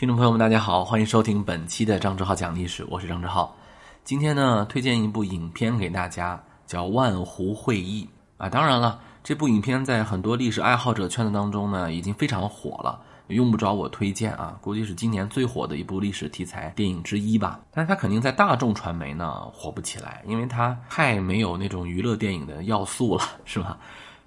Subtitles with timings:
[0.00, 3.54] 听众朋友们，大家好，欢迎收听本期的张志浩讲历史，我是张志浩。
[4.02, 8.08] 今天呢，推荐一部影片给大家，叫《万湖会议》
[8.42, 8.48] 啊。
[8.48, 14.56] 当然了，这部影片在很多历史爱好者圈子当中呢，已经非常火了，用不着我推荐啊。
[14.62, 17.60] 估计是今年最火的一部历史题材电影之一吧。
[17.70, 23.76] 但是它肯定在大众传媒呢火不起来，因为它太没有那种娱乐电影的要素了，是吧？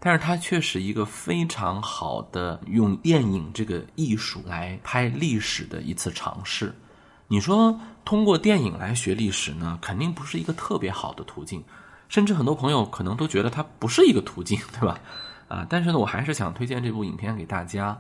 [0.06, 6.76] 但是它却是一个非常好的用电影这个艺术来拍历史的一次尝试。
[7.30, 11.64] 你说通过电影来学历史呢，肯定不是一个特别好的途径，
[12.10, 15.00] 甚至很多朋友可能都觉得它不是一个途径，对吧？
[15.48, 17.98] 啊，但是呢，我还是想推荐这部影片给大家。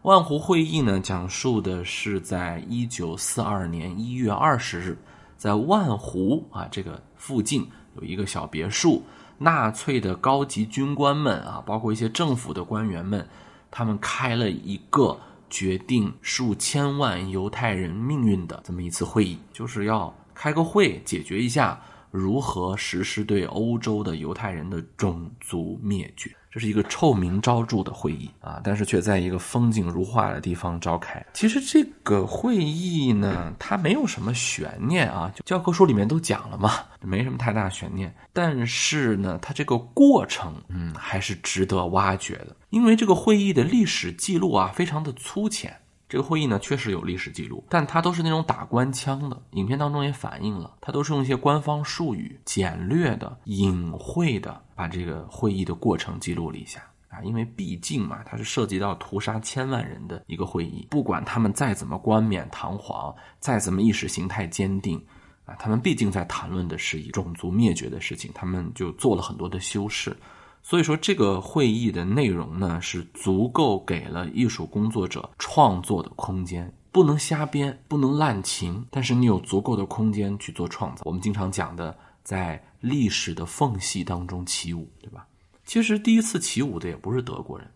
[0.00, 4.96] 万湖会议呢，讲述的是在一九四二年一月二十日，
[5.36, 9.04] 在万湖啊这个附近有一个小别墅。
[9.42, 13.28] 纳粹的高级军官们啊，包括一些政府的官员们，
[13.70, 15.18] 他们开了一个
[15.50, 26.30] 决定数千万犹太人命运的这么一次会议，就是要开个会解决一下如何实施对欧洲的犹太人的种族灭绝。
[26.52, 31.24] 这是一个臭名昭著的会议啊，但是却在一个风景如画的地方召开。
[31.32, 38.14] 其实这个会议呢，它没有什么悬念啊，就教科书里面都讲了嘛，没什么太大悬念。
[38.34, 45.74] 但是呢，它这个过程，嗯，还是值得挖掘的，因为这个会议的历史记录啊，非常的粗浅。
[46.12, 49.42] 这个会议呢，确实有历史记录，但它都是那种打官腔的。
[49.52, 57.22] 影片当中也反映了，它都是用一些官方术语，简略的、隐晦的把这个会议的过程记录了一下啊。
[57.22, 65.02] 因为毕竟嘛，它是涉及到屠杀千万人的一个会议，不管他们再怎么冠冕堂皇，再怎么意识形态坚定
[65.46, 70.14] 啊，他们毕竟在谈论的是以种族灭绝的事情，他们就做了很多的修饰。
[70.62, 81.02] 所以说，这个会议的内容呢，是足够给了艺术工作者创作的空间，不能瞎编，不能滥情，但是你有足够的空间去做创造。
[81.04, 85.26] 我们经常讲的，在历史的缝隙当中起舞，对吧？
[85.64, 87.68] 其实第一次起舞的也不是德国人，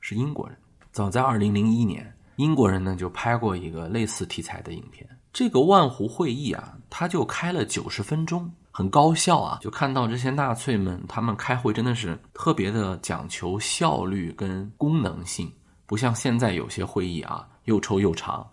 [0.00, 0.56] 是英国人。
[0.90, 5.08] 早在二零零一年，英国人呢就拍过一个类似题材的影片。
[5.32, 8.50] 这个万湖会议啊，它就开了九十分钟。
[8.72, 9.58] 很高效啊！
[9.60, 15.52] 就看到这些纳粹们，他们开会真的是特别的讲求效率跟功能性，
[15.84, 18.48] 不像现在有些会议啊又臭又长。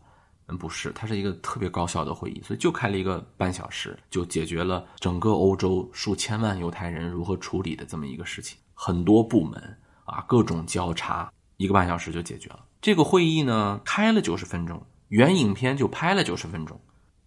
[0.48, 8.58] 嗯，不是，它是一个特别高效的会议，所以就开了一个半小时，就解决了整个欧洲数千万犹太人如何处理的这么一个事情。
[8.74, 9.62] 很多部门
[10.04, 12.66] 啊，各种交叉，一个半小时就解决了。
[12.82, 16.78] 这个会议呢，开了九十分钟，原影片就拍了九十分钟，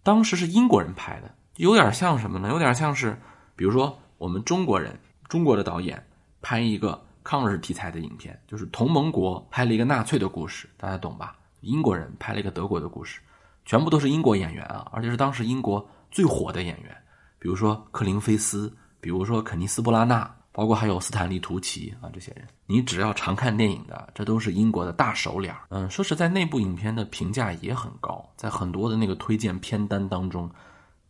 [0.03, 1.33] 当时是英国人拍的。
[1.57, 2.49] 有点像什么呢？
[2.49, 3.15] 有点像是，
[3.55, 4.97] 比如说我们中国人，
[5.27, 6.03] 中国的导演
[6.41, 11.35] 拍一个抗日题材的影片，就是同盟国拍了一个纳粹的故事，大家懂吧？
[11.61, 13.21] 英国人拍了一个德国的故事，
[13.65, 16.97] 全部都是英国演员啊，而且是当时英国最火的演员，
[17.37, 25.55] 比如说克林菲斯，比如说肯尼斯·布拉纳，包括还有斯坦利·图奇啊，这些人，你只要常看电影的，这都是英国的大手脸。
[25.69, 30.49] 嗯，说实在，那部影片的评价也很高，在很多的那个推荐片单当中。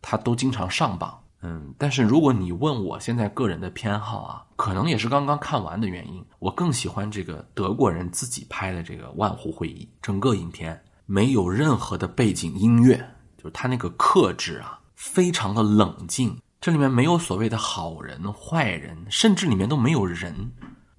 [0.06, 12.98] 他都经常上榜，嗯，但是如果你问我现在个人的偏好啊，可能也是刚刚看完的原因，我更喜欢这个德国人自己拍的这个万湖会议，整个影片没有任何的背景音乐，
[13.38, 20.52] 就是他那个克制啊，非常的冷静，这里面没有所谓的好人坏人，甚至里面都没有人，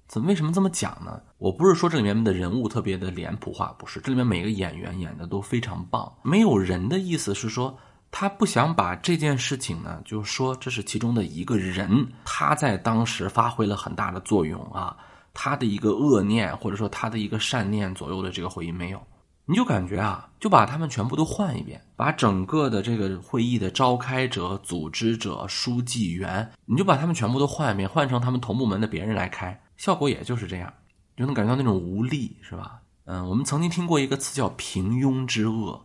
[0.08, 1.20] 怎么为什么这么讲呢？
[1.38, 7.78] 我不是说这里面的人物特别的脸谱化，不是，这里面每个演员演的都非常棒，没有人的意思是说。
[8.18, 14.96] 他不想把这件事情呢，就是说这是其中的一个人，他在当时发挥了很大的作用啊，
[15.34, 18.98] 他的一个恶念或者说他的一个善念左右的这个会议没有，
[19.44, 30.72] 你就感觉啊，就把他们全部都换一遍，把整个的这个会议的召开者、组织者、书记员，你就把他们全部都换一遍，换成他们同部门的别人来开，效果也就是这样，
[31.18, 32.80] 就能感觉到那种无力，是吧？
[33.04, 35.78] 嗯，我们曾经听过一个词叫平庸之恶。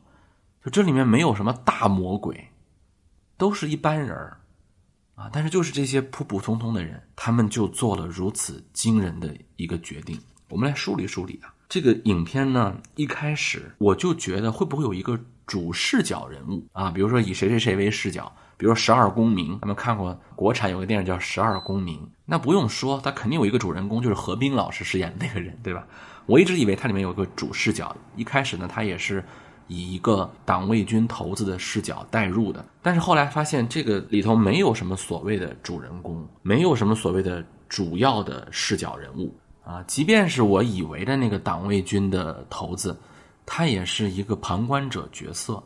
[0.64, 2.50] 就这里面没有什么大魔鬼，
[3.36, 4.38] 都是一般人儿，
[5.16, 10.20] 啊，但是就是这些普普通通的人，他们就做了如此惊人的一个决定。
[10.50, 16.92] 我们来梳理梳理啊，这个影片呢，一开始我就觉得会不会有一个主视角人物啊？
[16.92, 25.88] 比如说以谁谁谁为视角，比如说《十二公民》，咱们看过国产有个电影叫《十二公民》，那不用说，他肯定有一个主人公，就是何冰老师饰演的那个人，对吧？
[26.28, 29.24] 我一直以为它里面有个主视角，一开始呢，他也是。
[29.72, 39.34] 以一个党卫军头子的视角带入的，但是后来发现这个里头没有什么所谓的主人公，没有什么所谓的主要的视角人物
[39.64, 39.82] 啊。
[39.84, 43.00] 即便是我以为的那个党卫军的头子，
[43.46, 45.64] 他也是一个旁观者角色。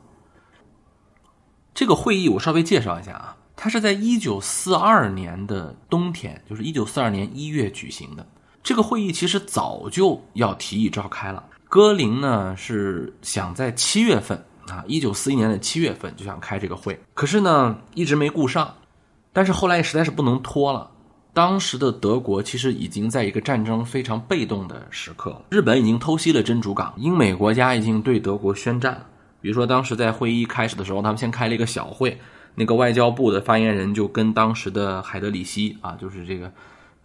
[1.74, 8.24] 这个会议我稍微介绍一下啊，它是在一九四二年的冬天，就是一九四二年一月举行的。
[8.62, 11.44] 这个会议其实早就要提议召开了，
[11.76, 18.74] 戈林呢是想在七月份啊，一九四一年的七月份就想开这个会，可是呢一直没顾上，
[19.34, 20.90] 但是后来实在是不能拖了。
[21.34, 29.06] 当时的德国其实已经在一个战争非常被动的时刻，日本已经偷袭了珍珠港，英美国家已经对德国宣战。
[29.42, 32.18] 比如说，当时在会议开始的时候，他们先开了一个小会，
[32.56, 36.50] 那个外交部的发言人就跟当时的海德里希啊，就是这个，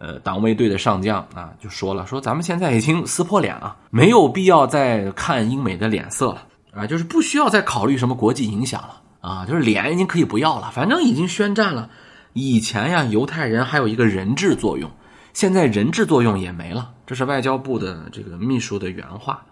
[0.03, 11.87] 呃，党卫队的上将啊，就说了，说咱们现在已经撕破脸了，没有必要再看英美的脸色了啊，就是不需要再考虑什么国际影响了啊，就是脸已经可以不要了，反正已经宣战了。
[12.33, 14.89] 以前呀，犹太人还有一个人质作用，
[15.33, 16.89] 现在人质作用也没了。
[17.05, 19.45] 这是外交部的这个秘书的原话。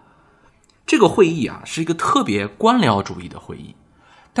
[0.84, 3.72] 这个会议啊，是一个特别官僚主义的会议，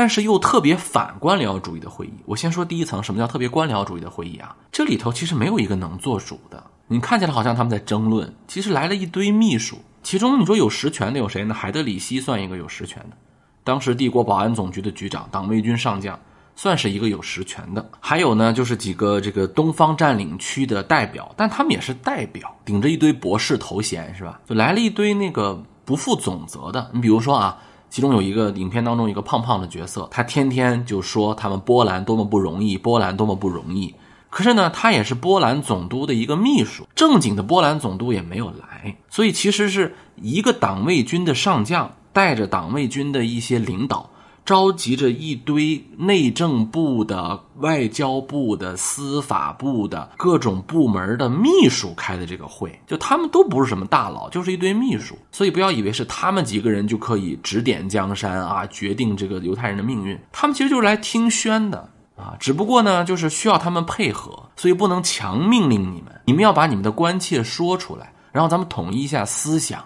[0.00, 2.14] 但是又特别反官僚主义的会议。
[2.24, 4.56] 我先说第一层，什么叫特别官僚主义的会议啊？
[4.72, 6.64] 这里头其实没有一个能做主的。
[6.88, 11.52] 你看起来好像他们在争论，其实来了一堆秘书，其中你说有实权的有谁呢？
[11.54, 13.16] 海德里希算一个有实权的，
[13.62, 16.18] 当时帝国保安总局的局长，党卫军上将，
[16.56, 17.86] 算是一个有实权的。
[18.00, 24.40] 还有呢，就是几个这个东方占领区的代表，但他们也是代表，顶着一堆博士头衔，是吧？
[24.48, 25.62] 就来了一堆那个。
[25.82, 27.58] 不负总责的，你比如说啊，
[27.90, 33.94] 其中有一个影片当中一个胖胖的角色，他天天就说他们波兰多么不容易，波兰多么不容易。
[34.30, 44.08] 可是呢，他也是波兰总督的一个秘书，正经的波兰总督也没有来，所以其实是一个党卫军的上将带着党卫军的一些领导。
[44.50, 60.18] 召集着一堆内政部的、外交部的、司法部的各种部门的秘书开的这个会，就他们都不是什么大佬，就是一堆秘书，所以不要以为是他们几个人就可以指点江山啊，决定这个犹太人的命运。
[60.32, 69.80] 他们其实就是来听宣的啊，只不过呢，就是需要他们配合，所以不能强命令你们，你们要把你们的关切说出来，然后咱们统一一下思想。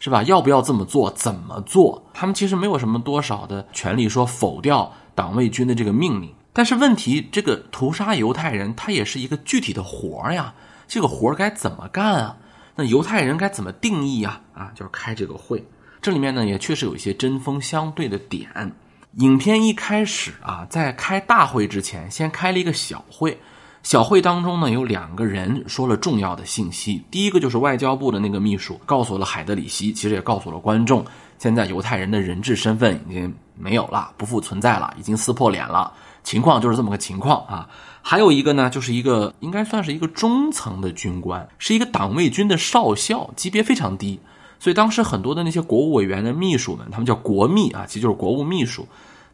[0.00, 0.24] 是吧？
[0.24, 1.08] 要不要这么做？
[1.12, 2.02] 怎么做？
[2.12, 6.34] 他们其实没有什么多少的权利说否掉党卫军的这个命令。
[6.52, 10.52] 但是问题，这个屠杀犹太人，他也是一个具体的活儿呀。
[10.88, 12.36] 这个活儿该怎么干啊？
[12.74, 14.40] 那犹太人该怎么定义啊？
[14.54, 15.64] 啊，就是开这个会。
[16.02, 18.74] 这里面呢，也确实有一些针锋相对的点。
[19.18, 23.38] 影片一开始啊，在开大会之前，先开了一个小会。
[23.82, 27.02] 小会当中呢，有两个人说了重要的信息。
[27.10, 31.04] 第一个就是外交部的那个秘书告诉了海德里希，其实也告诉了观众，
[31.38, 35.92] 现在犹太人的人质身份已经没有了，不复存在了，已经撕破脸了，
[36.22, 37.68] 情况就是这么个情况啊。
[38.02, 44.20] 还有一个呢，就是一个应该算是一个中层的军官，是一个党卫军的少校，级别非常低，
[44.58, 48.86] 所以当时很多的那些国务委员的秘书们，他们叫国秘啊，其实就是国务秘书，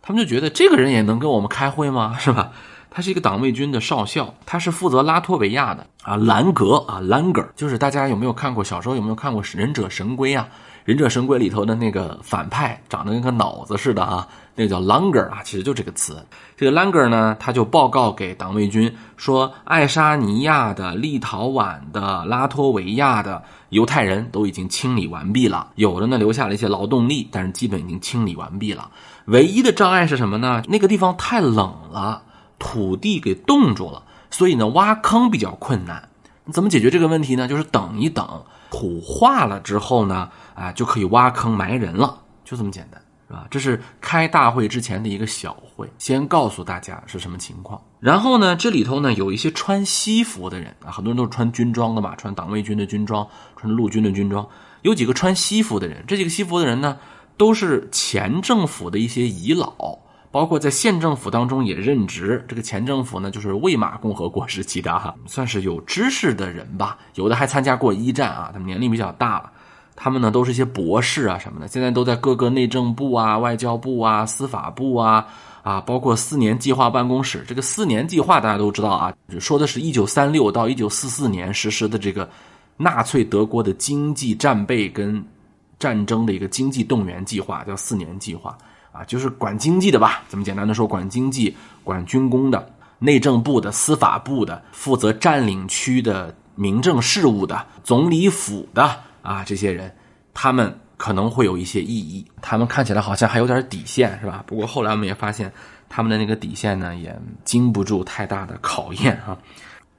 [0.03, 2.17] 他们就觉得这个人也能跟我们开会吗？
[2.19, 2.53] 是吧？
[2.97, 8.65] 他是一个党卫军的少校，他是负责拉脱维亚的啊，兰格啊，兰格就是大家有没有看过？
[8.65, 10.49] 小时候有没有看过《忍者神龟》啊？
[10.87, 16.25] 《忍者神龟》里头的那个反派长得跟个脑子似的啊，那个叫 Langer 啊，其实就这个词。
[16.57, 28.91] 这个 Langer 呢，他就报告给党卫军说，爱沙尼亚的、立陶宛的、拉脱维亚的犹太人都已经清理完毕了，有的呢留下了一些劳动力，但是基本已经清理完毕了。
[29.27, 30.63] 唯一的障碍是什么呢？
[30.67, 32.23] 那个地方太冷了。
[32.59, 36.09] 土地给冻住了，所以呢，挖坑比较困难。
[36.53, 37.49] 怎么解决这个问题呢？
[37.49, 43.47] 就是等一等，土化了之后呢，啊，就可以挖坑埋人了，就这么简单，是吧？
[43.51, 47.83] 这是开大会之前的一个小会，先告诉大家是什么情况。
[47.99, 54.47] 然后呢，这里头呢有一些穿西服的人啊，很多人都是穿军装的嘛，穿党卫军的军装，穿陆军的军装。
[54.83, 56.97] 有几个穿西服的人，这几个西服的人呢，
[57.37, 59.99] 都是前政府的一些遗老。
[60.31, 66.99] 包括在县政府当中也任职，这个前政府呢，就是魏玛共和国时期的哈，算是有知识的人吧。
[67.15, 69.53] 有的还参加过一战啊，他们年龄比较大了。
[69.99, 75.27] 他们呢都是一些博士啊什么的，现在都在各个内政部啊、外交部啊、司法部啊
[75.63, 77.43] 啊，包括四年计划办公室。
[77.49, 82.29] 这个四年计划大家都知道啊，说的是一九三六到一九四四年实施的这个
[82.77, 85.25] 纳粹德国的经济战备跟
[85.79, 88.55] 战争的一个经济动员计划，叫四年计划。
[88.97, 90.23] 啊，就是管经济的吧？
[90.29, 99.95] 怎么简单的说，管经济、管军工的、内政部的、司法部的、负责占领区的民政事务的、总理府的啊，这些人，
[100.33, 102.25] 他们可能会有一些异议。
[102.41, 104.43] 他们看起来好像还有点底线，是吧？
[104.47, 105.53] 不过后来我们也发现，
[105.89, 109.37] 他们的那个底线呢，也经不住太大的考验啊。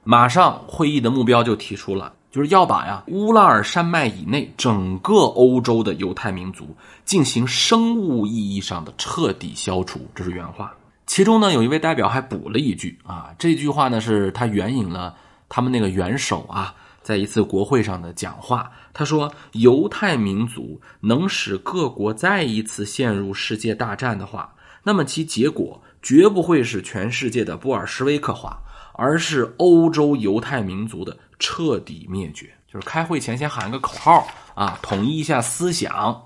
[0.03, 10.73] 马上会议的目标就提出了，就是要把呀乌拉尔山脉以内整个欧洲的犹太民族进行生物意义上的彻底消除，这是原话。
[11.05, 15.15] 其中呢，有一位代表还补了一句啊，这句话呢是他援引了
[15.47, 18.69] 他们那个元首啊，在一次国会上的讲话。
[18.93, 24.53] 他说：“犹太民族能使各国再一次陷入世界大战的话，
[24.83, 28.59] 那么其结果绝不会是全世界的布尔什维克化，
[28.97, 36.23] 而是欧洲犹太民族的彻底灭绝。”就是开会前先喊个口号啊，统一一下思想。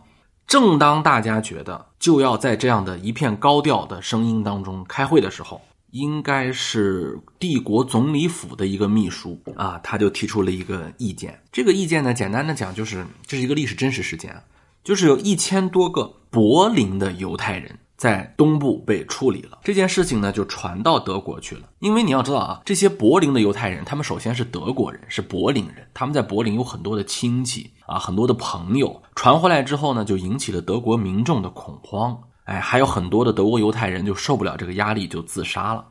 [0.47, 5.61] 正当大家觉得就要在这样的一片高调的声音当中开会的时候，
[5.91, 11.39] 应该是帝国总理府的一个秘书啊，他就提出了一个意见。
[11.51, 14.35] 这个意见呢，简单的讲就是这是一个历史真实事件，
[14.83, 17.77] 就是有一千多个柏林的犹太人。
[18.01, 21.69] 在东部被处理了这件事情呢，就传到德国去了。
[21.77, 28.99] 因为你要知道啊，这些柏林的犹太人，他们首先是德国人，是柏林人，他们在柏林有很多的亲戚啊，很多的朋友。
[29.13, 32.19] 传回来之后呢，就引起了德国民众的恐慌。
[32.45, 35.85] 哎，还有很多的德国犹太人就受不了这个压力，就自杀了。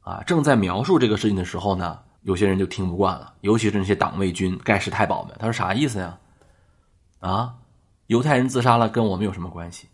[0.00, 5.32] 啊，正在描述这个事情的时候呢，有些人就听不惯了，尤其是那些党卫军、盖世太保们。
[5.38, 6.18] 他说啥意思呀？
[7.20, 7.54] 啊，
[8.08, 9.86] 犹太人自杀了，跟我们有什么关系？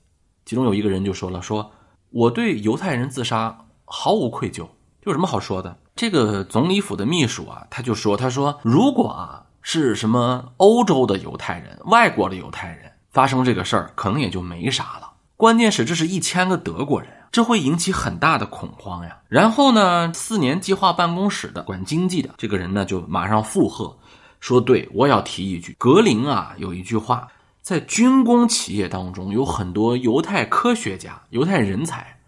[0.44, 1.70] 其中有一个人就说了：“说
[2.10, 4.66] 我对犹太人自杀毫无愧疚，
[5.04, 15.10] 有什么好说的？”这个总理府的秘书啊，他就说：“他说如果啊是什么欧洲的犹太人、外国的犹太人发生这个事儿，可能也就没啥了。
[15.36, 23.96] 关键是这是一千个德国人这会引起很大的恐慌呀。”然后呢，四年计划办公室的管经济的这个人呢，就马上附和
[24.40, 27.28] 说：“对我要提一句，格林啊有一句话。”
[27.62, 32.18] 在军工企业当中，有很多犹太科学家、犹太人才，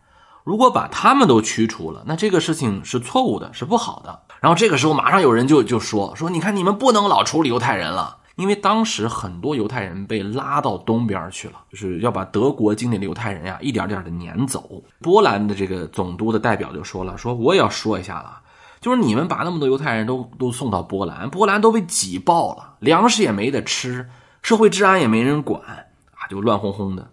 [0.44, 4.20] 如果把他们都驱除了，那这个事情是错误的，是不好的。
[4.40, 14.82] 然后这个时候，马上有人就就说说，你看你们不能老处理犹太人了，因为当时很多犹太人被拉到东边去了，就是要把德国境内的犹太人呀一点点的撵走。
[15.00, 18.40] 波兰的这个总督的代表就说了，说我也要说一下了，
[18.80, 24.08] 就是你们把那么多犹太人都都送到波兰，波兰都被挤爆了，粮食也没得吃。
[24.42, 27.10] 社会治安也没人管啊，就乱哄哄的。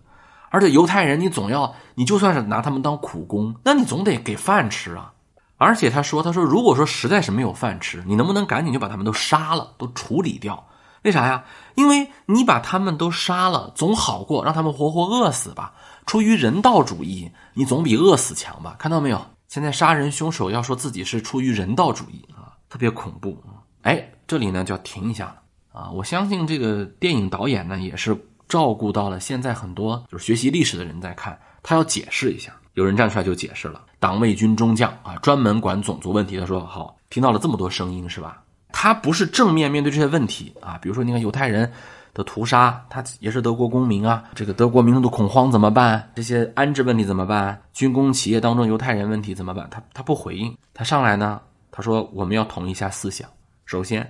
[0.50, 5.14] 而且犹太人，你总要，你就算是拿他们当苦工，那你总得给饭吃啊。
[5.58, 10.66] 而且他说，他说，如果说实在是没有饭吃，你能不能赶紧就把他们都杀了，都处理掉？
[11.04, 11.44] 为啥呀？
[11.76, 15.74] 因为你把他们都杀了，总好过让他们活活饿死吧。
[16.06, 18.76] 出于人道主义，你总比饿死强吧？
[18.80, 19.22] 看到没有？
[19.48, 23.38] 现在杀人凶手要说自己是出于人道主义啊，特别恐怖。
[23.84, 25.36] 哎，这里呢就要停一下了。
[25.72, 32.54] 啊，我相信这个电影导演呢，也是照顾到了现在很多就是学习历史的人在看，他要解释一下。
[32.76, 36.38] 有人站出来就解释了，党卫军中将啊，专门管种族问题。
[36.40, 38.42] 他说：“好，听到了这么多声音是吧？
[38.72, 41.70] 他不是正面面对这些问题啊，比如说你看犹太人
[42.14, 46.10] 的屠杀，他也是德国公民啊，这个德国民众的恐慌怎么办？
[46.16, 47.62] 这些安置问题怎么办？
[47.74, 49.68] 军工企业当中犹太人问题怎么办？
[49.70, 53.28] 他他不回应，他上来呢，他说我们要统一一下思想，
[53.66, 54.10] 首先。”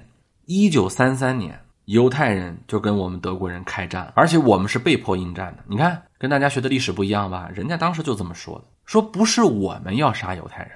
[0.51, 5.63] 一九三三年，犹太人就跟我们德国人开战，而且我们是被迫应战的。
[5.67, 7.47] 你看，跟大家学的历史不一样吧？
[7.53, 10.71] 人家当时就这么说的，说不是我们要杀犹太人，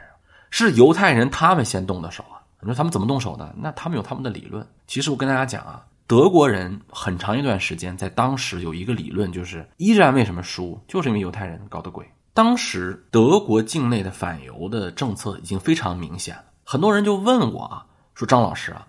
[0.51, 2.38] 是犹太人他们先动的手啊。
[2.60, 3.51] 你说他们怎么动手的？
[3.58, 4.63] 那他们有他们的理论。
[4.86, 12.08] 其实我跟大家讲啊，德国人很长一段时间在当时有一个理论，就是一战为什么输，就是因为犹太人搞的鬼。
[12.36, 18.86] 当时德国境内的反犹的政策已经非常明显了，很多人就问我啊，说张老师啊。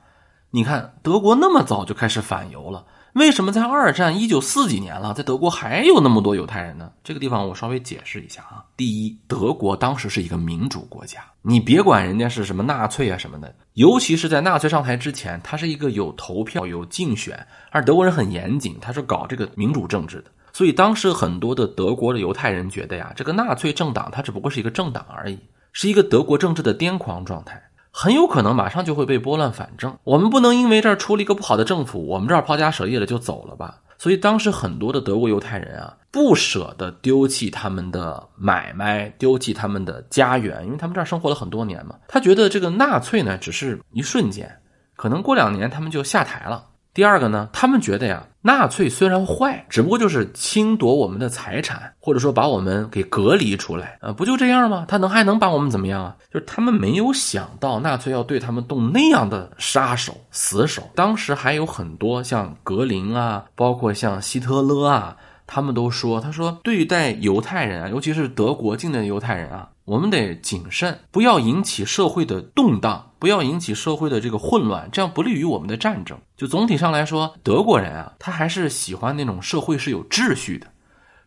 [0.55, 6.93] 你看，德国那么早就开始反犹了，为什么在二战一九四几年了，在德国还有那么多犹太人呢？
[7.03, 8.65] 这个地方我稍微解释一下啊。
[8.77, 25.37] 第一，德国当时是一个民主国家，你别管人家是什么纳粹啊什么的，尤其是在纳粹上台之前，他是一个有投票、有竞选，而德国人很严谨，他是搞这个民主政治的，所以当时很多的德国的犹太人觉得呀，这个纳粹政党它只不过是一个政党而已，
[25.73, 27.61] 是一个德国政治的癫狂状态。
[27.97, 29.97] 很有可能马上就会被拨乱反正。
[30.03, 33.81] 我们不能因为这儿出了一个不好的政府，我们这儿抛家舍业了就走了吧？
[33.99, 41.95] 所以当时很多的德国犹太人啊，不舍得丢弃他们的买卖，丢弃他们的家园，因为他们这儿生活了很多年嘛。
[42.09, 44.61] 他觉得这个纳粹呢，只是一瞬间，
[44.97, 46.65] 可能过两年他们就下台了。
[46.95, 54.85] 第二个呢，他们觉得呀，纳粹虽然坏，只不过就是侵夺我们的财产，或者说把我们给隔离出来，呃，不就这样吗？
[54.87, 56.15] 他能还能把我们怎么样啊？
[56.33, 60.89] 就是他们没有想到纳粹要对他们动那样的杀手、死手。
[60.95, 65.17] 当时还有很多像格林啊，包括像希特勒啊，
[65.49, 76.19] 他们都说，他说对待犹太人啊，尤其是德国境内的犹太人啊，我们得谨慎，不要引起社会的动荡，不要引起社会的这个混乱，这样不利于我们的战争。
[76.37, 80.67] 就总体上来说，德国人啊，他还是喜欢那种社会是有秩序的。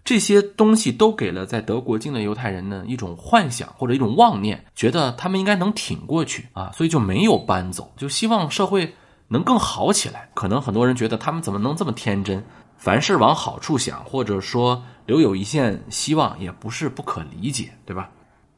[0.03, 8.95] 这些东西都给了在德国境的犹太人呢一种幻想或者一种妄念，觉得他们应该能挺过去啊，所以就没有搬走，就希望社会
[9.27, 10.29] 能更好起来。
[10.33, 12.43] 可能很多人觉得他们怎么能这么天真，
[12.77, 18.09] 凡事往好处想，或者说留有一线希望，也不是不可理解，对吧？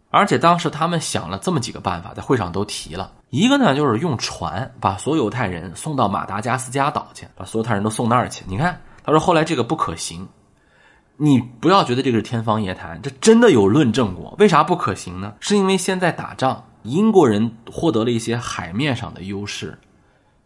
[0.09, 8.43] 而且当时他们想了这么几个办法，在会上都提了一个呢，就是用船把所有犹太人送到马达加斯加岛去，把所有犹太人都送那儿去。
[8.47, 10.27] 你看，他说后来这个不可行。
[11.21, 14.33] 你不要觉得这个是天方夜谭，这真的有论证过。
[14.39, 15.33] 为啥不可行呢？
[15.41, 19.77] 是因为现在打仗，英国人获得了一些海面上的优势，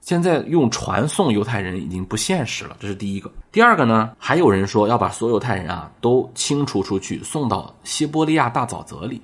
[0.02, 2.76] 现在用船送犹太人已经不现实了。
[2.80, 3.32] 这是第一个。
[3.52, 9.22] 第二个呢，还有人说要把所有犹太人啊都清除出去，送到西伯利亚大沼泽里，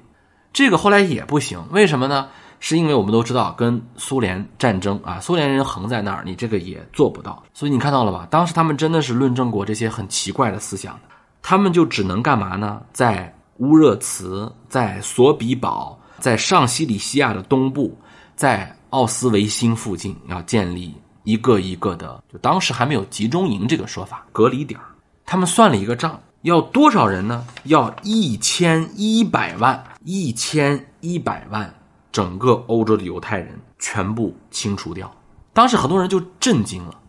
[0.52, 1.64] 这个后来也不行。
[1.72, 2.28] 为什么呢？
[2.60, 7.42] 是因为我们都知道跟苏联战争啊，苏联人横在那儿，你这个也做不到。
[7.54, 8.28] 所以你看到了吧？
[8.30, 11.02] 当时他们真的是论证过这些很奇怪的思想的。
[11.42, 12.82] 他们就只能干嘛呢？
[12.92, 17.98] 在乌热茨、在索比堡、在上西里西亚的东部、
[18.36, 24.86] 在奥斯维辛附近，要建立一个一个的，就当时还没有集中营这个说法，隔离点儿
[25.26, 27.46] 他们算了一个账，要多少人呢？
[27.64, 31.74] 要一千一百万，一千一百万，
[32.12, 35.12] 整个欧洲的犹太人全部清除掉。
[35.54, 37.00] 当时很多人就震惊了，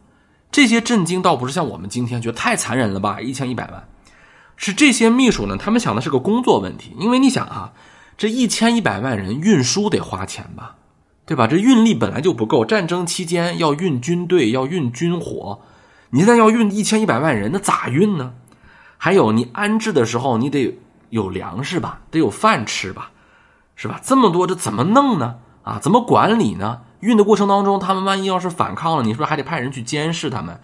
[0.51, 3.21] 这些震惊倒不是像我们今天觉得太残忍了吧？
[3.21, 3.87] 一千一百万。
[4.57, 5.57] 是这些秘书呢？
[5.57, 7.73] 他们想的是个工作问题，因为你想啊，
[8.19, 10.75] 这一千一百万人运输得花钱吧，
[11.25, 11.47] 对吧？
[11.47, 15.63] 这运力本来就不够，战争期间要运军队，要运军火，
[16.11, 18.35] 你现在要运一千一百万人，那咋运呢？
[18.99, 20.79] 还有你安置的时候，你得
[21.11, 23.11] 有粮食吧，得有饭吃吧，
[23.77, 24.01] 是吧？
[24.03, 25.37] 这么多，这怎么弄呢？
[25.63, 26.81] 啊，怎么管理呢？
[27.01, 30.59] 运的过程当中，他们万一要是反抗了，你是不是还得派人去监视他们？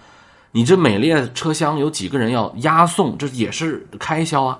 [0.53, 4.59] 你这每列车厢有几个人要押送，这也是开销啊，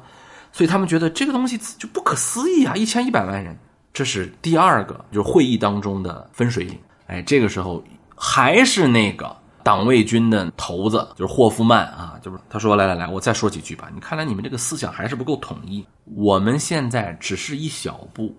[0.53, 2.75] 所以他们觉得这个东西就不可思议啊！
[2.75, 3.59] 一千一百万人，
[3.93, 6.79] 这是第二个，就是会议当中的分水岭。
[7.07, 7.83] 哎，这个时候
[8.15, 9.35] 还是那个
[9.67, 13.91] 党卫军的头子，就是霍夫曼啊，就是他说：“来来来，我再说几句吧。
[13.93, 15.85] 你看来你们这个思想还是不够统一。
[16.05, 18.33] 我们现在只是一小步，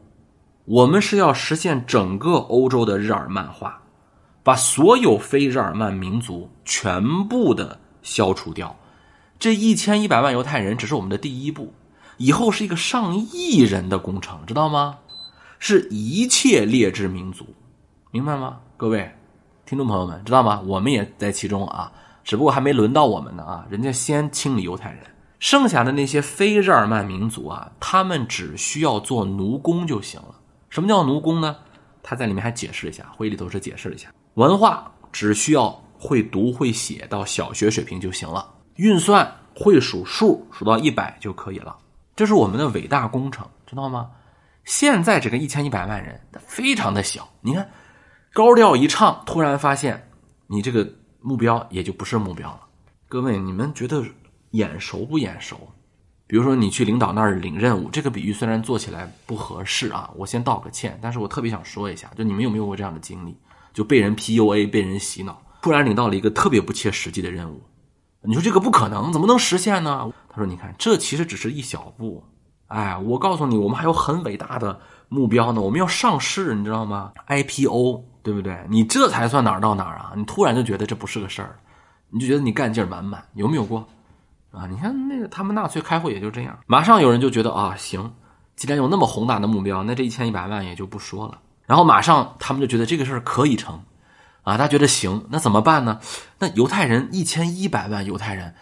[0.64, 3.78] 我们是要实现整个欧洲的日耳曼化。”
[4.42, 8.74] 把所有非日耳曼民族全部的消除掉，
[9.38, 11.74] 这一千一百万犹太人只是我们的第一步，
[12.16, 14.98] 以后是一个上亿人的工程，知道吗？
[15.60, 17.46] 是一切劣质民族，
[18.12, 18.60] 明白吗？
[18.78, 19.14] 各位
[19.68, 20.62] 听众朋友们，知道吗？
[20.66, 21.92] 我们也在其中啊，
[22.24, 25.02] 只不过还没轮到我们呢啊，人家先清理犹太人，
[25.40, 30.36] 剩下的那些非日耳曼民族啊，他们只需要做奴工就行了。
[30.70, 31.58] 什么叫奴工呢？
[32.02, 34.08] 他在里面还解释了一下，会议里头是解释了一下。
[34.36, 41.76] 文化只需要会读会写到小学水平就行了，运算会数数数到一百就可以了，
[42.16, 44.10] 这是我们的伟大工程，知道吗？
[44.64, 47.70] 现在这个一千一百万人非常的小，你看
[48.38, 50.12] 高调一唱，突然发现
[50.46, 50.88] 你这个
[51.22, 52.60] 目标也就不是目标了。
[53.10, 54.04] 各位，你们觉得
[54.52, 55.58] 眼熟不眼熟？
[56.28, 63.36] 比如说你去领导那儿领任务，这个比喻虽然做起来不合适啊，我先道个歉，但是我特别想说一下，就你们有没有过这样的经历？
[63.74, 67.60] 就被人 PUA，被人洗脑，突然领到了一个特别不切实际的任务，
[68.22, 70.08] 你说这个不可能，怎么能实现呢？
[70.30, 72.24] 他说：“你看，这其实只是一小步，
[72.68, 78.60] 哎，我告诉你，我们还有很伟大的目标呢，我们要上市，你知道吗？IPO，对不对？
[78.68, 80.12] 你这才算哪儿到哪儿啊？
[80.18, 81.56] 你突然就觉得这不是个事儿，
[82.10, 83.88] 你就觉得你干劲儿满满，有没有过？
[84.52, 88.14] 啊，你看那个他们纳粹开会也就这样，马上有人就觉得啊，行，
[88.58, 93.82] 既然有那么宏大的目标，那这一千一百万也就不说了。”然后马上他们就觉得这个事儿可以成，
[94.44, 96.02] 啊，他觉得行，那怎么办呢？
[96.40, 98.54] 那犹太人一千一百万犹太人，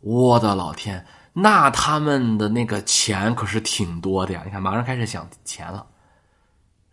[0.00, 4.42] 我的老天，那他们的那个钱可是挺多的呀！
[4.44, 5.86] 你看，马上开始想钱了，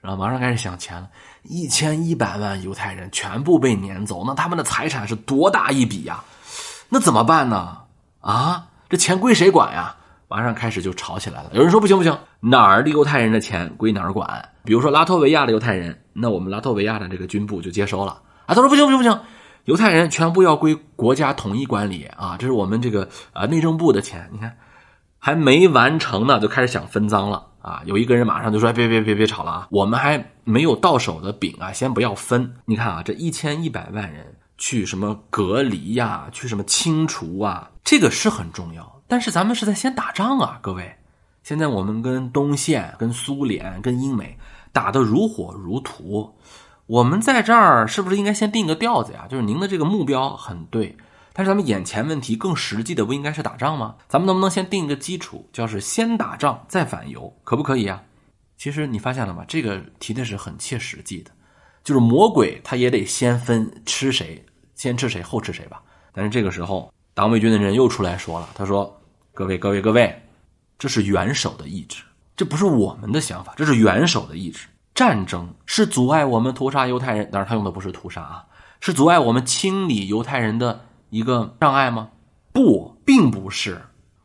[0.02, 1.08] 然后马上开始想钱了，
[1.44, 6.24] 一千一百万犹太人全部被撵走，那他们的财产是多大一笔呀？
[6.90, 7.78] 那怎么办呢？
[8.20, 9.96] 啊，这钱归谁管呀？
[10.28, 11.52] 马上开始就吵起来了。
[11.54, 14.50] 有人说不行不行，哪儿的犹太人的钱归哪儿管。
[14.64, 18.56] 比如说拉脱维亚的犹太人，那我们拉脱维亚的这个军部就接收了啊。
[18.56, 19.20] 他说不行不行不行，
[19.66, 22.38] 犹太人全部要归国家统一管理啊。
[22.40, 24.30] 这是我们这个啊内政部的钱。
[24.32, 24.56] 你看
[25.20, 27.82] 还没完成呢，就开始想分赃了啊。
[27.86, 32.54] 有一个人马上就说别别别别吵了啊，我们还没有到手的饼啊，先不要分。
[32.66, 39.02] 你看啊，这一千一百万人去什么隔离呀，去什么清除啊，这个是很重要。
[39.08, 40.96] 但是咱们是在先打仗啊，各位。
[41.44, 44.38] 现在我们跟东线、跟苏联、跟英美
[44.72, 46.38] 打得如火如荼，
[46.86, 49.26] 我们在这儿是不是应该先定个调子呀？
[49.28, 50.96] 就是您的这个目标很对，
[51.34, 53.96] 但是咱们眼前问题更实际的不应该是打仗吗？
[54.08, 58.04] 咱们能不能先定一个基础，就是先打仗再反犹，可不可以啊？
[58.58, 59.44] 其实你发现了吗？
[59.48, 61.32] 这个提的是很切实际的，
[61.84, 65.82] 就是魔鬼他也得先分吃谁，先吃谁后吃谁吧。
[66.14, 69.02] 但是这个时候，党卫军的人又出来说了，他说
[69.34, 70.16] ：“各位各位各位。”
[70.78, 72.02] 这是元首的意志，
[72.36, 74.68] 这不是我们的想法，这是元首的意志。
[74.96, 78.46] 战争是阻碍我们屠杀犹太人，当然他用的不是屠杀啊，
[78.80, 82.10] 是阻碍我们清理犹太人的一个障碍吗？
[82.52, 83.80] 不，并不是。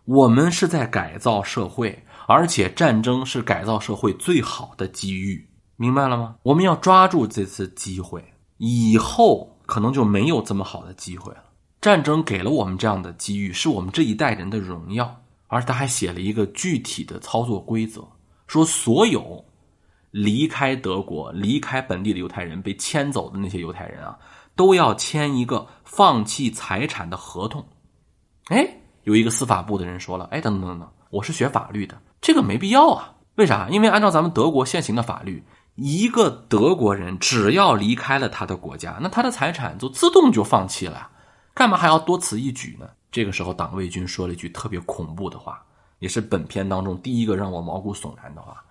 [0.06, 5.46] 我们是在改造社会，而且战争是改造社会最好的机遇，
[5.76, 6.36] 明白了吗？
[6.42, 8.24] 我们要抓住这次机会，
[8.56, 11.42] 以后可能就没有这么好的机会了。
[11.80, 15.22] 战争给了我们这样的机遇，是我们这一代人的荣耀。
[15.48, 18.04] 而他还写了一个具体的操作规则，
[18.48, 19.44] 说所有
[20.10, 24.18] 离开德国、离开本地的犹太人被迁走的那些犹太人啊，
[24.56, 27.64] 都要签一个放弃财产的合同。
[28.46, 33.12] 哎，有一个司法部的人说了，哎，等等等等，我是学法律的，这个没必要啊。
[33.36, 33.68] 为啥？
[33.68, 41.10] 因为按照咱们德国现行的法律，一个德国人只要离开了他的国家，那他的财产就自动就放弃了，
[41.52, 42.88] 干嘛还要多此一举呢？
[43.12, 45.62] 这个时候，党卫军说了一句特别恐怖的话，
[45.98, 48.62] 也是本片当中第一个让我毛骨悚然的话。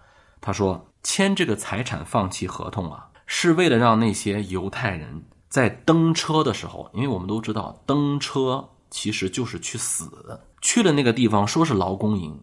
[0.41, 5.23] 他说：“签这个财产放弃合同啊，是为了让那些犹太人
[5.55, 10.11] 在登车的时候，因为我们都知道，登车其实就是去死。
[10.59, 12.37] 去了那个地方，说是劳工营，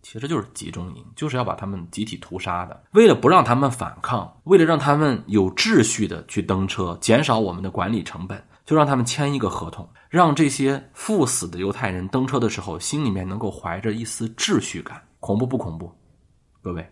[0.00, 2.84] 其实就是集中营，就是要把他们集体屠杀的。
[2.92, 15.02] 为了不让他们反抗，为了让他们有秩序的去登车，减少我们的管理成本。”就让他们签一个合同，让这些赴死的犹太人登车的时候，心里面能够怀着一丝秩序感。
[15.20, 15.92] 恐怖不恐怖？
[16.62, 16.90] 各位，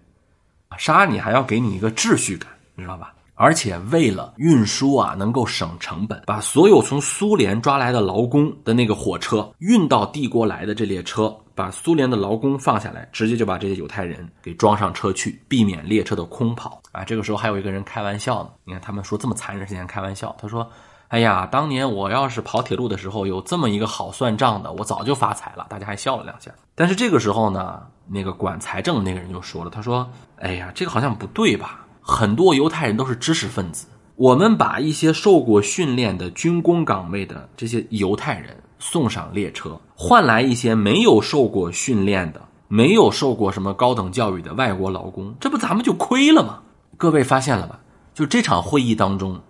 [0.76, 3.14] 杀你还要给你一个秩序感，你知道吧？
[3.36, 17.04] 而且为了运输啊，能够省成本，把所有从苏联抓来的劳工的那个火车运到帝国来的这列车，把苏联的劳工放下来，直接就把这些犹太人给装上车去，避免列车的空跑啊。
[17.04, 20.68] 这个时候还有一个人开玩笑呢，你看他们说这么残忍，之前开玩笑，他说。
[21.08, 25.64] 哎呀，当年我要是跑铁路的时候有这么一个好算账的，我早就发财了。
[25.70, 26.50] 大家还笑了两下。
[26.74, 30.10] 但是这个时候呢，那个管财政的那个人就说了，他说
[30.42, 31.85] ：“哎呀，这个好像不对吧？
[32.08, 46.60] 很多犹太人都是知识分子，我们把一些受过训练的军工岗位的这些犹太人送上列车，换来一些没有受过训练的、没有受过什么高等教育的外国劳工，这不咱们就亏了吗？
[46.96, 47.80] 各位发现了吧？
[48.14, 49.40] 就这场会议当中。”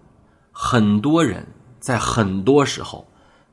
[0.50, 1.46] 很多人
[1.78, 3.06] 在很多时候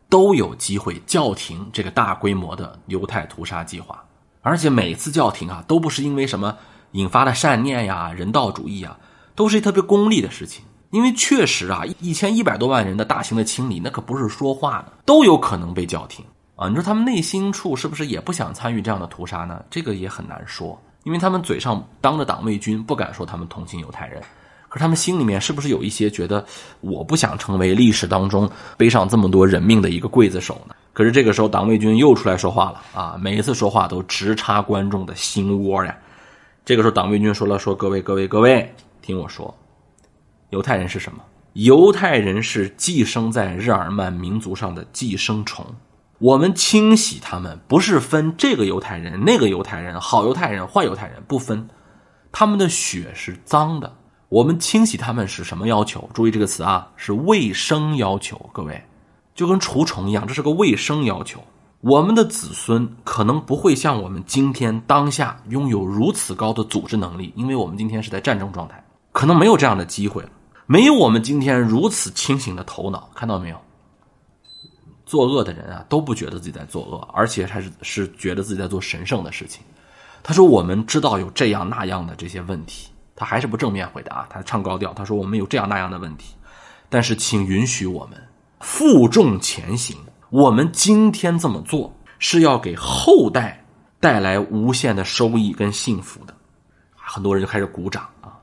[0.07, 4.01] 都有机会叫停这个大规模的犹太屠杀计划，
[4.41, 6.55] 而且每次叫停啊，都不是因为什么
[6.93, 8.97] 引发的善念呀、人道主义啊，
[9.35, 10.63] 都是特别功利的事情。
[10.89, 16.23] 因为确实啊，一千一百多万人的大型的清理，那可不是说话的，都有可能被叫停
[16.55, 16.69] 啊。
[16.69, 19.59] 你说他们内心处是不是也不想参与这样的屠杀呢？
[19.71, 24.21] 这个也很难说，因为他们嘴上当着党卫军不敢说他们同情犹太人。
[24.69, 26.43] 可是他们心里面是不是有一些觉得
[26.81, 30.75] 我不想成为历史当中背上这么多人命的一个刽子手呢？
[30.93, 33.17] 可是这个时候党卫军又出来说话了啊！
[33.19, 35.95] 每一次说话都直插观众的心窝呀。
[36.65, 39.53] 这个时候党卫军说了：“说各位各位各位，听我说，
[40.51, 41.19] 犹太人是什么？
[41.53, 45.65] 犹太人是寄生在日耳曼民族上的寄生虫。
[46.19, 51.67] 我们清洗他们，不是分这个犹太人、那个犹太人、好犹太人、坏犹太人，不分，
[52.31, 53.93] 他们的血是脏的。”
[54.29, 56.09] 我们清洗他们是什么要求？
[56.13, 58.49] 注意这个词啊，是卫生要求。
[58.53, 58.81] 各位，
[59.35, 61.43] 就跟除虫一样，这是个卫生要求。
[61.83, 70.25] 我们的子孙可能不会像我们今天当下拥有如此高的组织能力，因为我们今天是在战争状态，可能没有这样的机会，
[70.65, 73.09] 没有我们今天如此清醒的头脑。
[73.13, 73.57] 看到没有？
[75.05, 79.61] 作恶的人啊，都不觉得自己在作恶，而且还是是觉得自己在做神圣的事情。
[80.23, 84.93] 他说：“我们知道有这样那样的这些问题。”他还是不正面回答，他唱高调。
[84.93, 86.33] 他说：“我们有这样那样的问题，
[86.87, 88.17] 但是请允许我们
[88.61, 89.97] 负重前行。
[90.33, 93.63] 我们今天这么做是要给后代
[93.99, 96.35] 带来无限的收益跟幸福的。”
[96.97, 98.33] 很多人就开始鼓掌啊。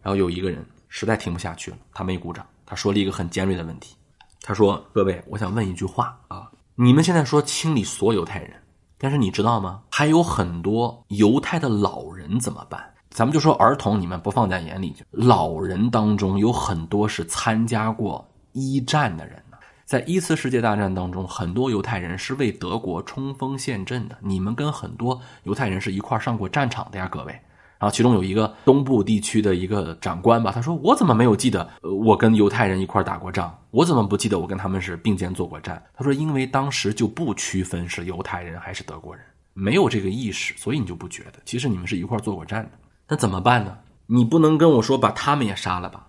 [0.00, 3.96] 然后有一个人实在听不下去了，他没鼓掌，他说了一个很尖锐的问题。
[4.42, 8.52] 他说：“各位，我想问一句话啊，你们现在说清理所有犹太人，
[8.96, 9.82] 但是你知道吗？
[9.90, 14.94] 还有很多犹太的老人怎么办？”咱们就说儿童，你们不放在眼里。
[15.10, 19.42] 老人当中有很多是参加过一战的人。
[19.88, 24.18] 在一次世界大战当中，很多犹太人是为德国冲锋陷阵的。
[24.20, 27.32] 你们跟很多犹太人是一块上过战场的呀，各位。
[27.78, 33.50] 然后其中有一个东部地区的一个长官吧，他说：“我怎么没有记得我跟犹太人一块打过仗？
[33.70, 39.24] 我怎么不记得我跟他们是并肩作过战？”他说：“因为当时就不区分是犹太人还是德国人，
[39.54, 41.38] 没有这个意识，所以你就不觉得。
[41.46, 42.70] 其实你们是一块做过战的。
[43.08, 43.74] 那怎么办呢？
[44.04, 46.04] 你不能跟我说把他们也杀了吧？”